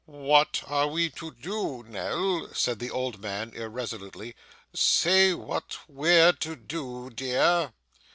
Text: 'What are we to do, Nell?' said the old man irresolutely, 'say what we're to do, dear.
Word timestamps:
'What 0.07 0.63
are 0.65 0.87
we 0.87 1.11
to 1.11 1.29
do, 1.29 1.83
Nell?' 1.83 2.51
said 2.55 2.79
the 2.79 2.89
old 2.89 3.21
man 3.21 3.51
irresolutely, 3.53 4.33
'say 4.73 5.35
what 5.35 5.77
we're 5.87 6.31
to 6.33 6.55
do, 6.55 7.11
dear. 7.11 7.71